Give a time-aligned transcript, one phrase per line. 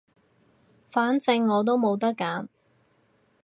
[0.83, 2.47] 反正我都冇得揀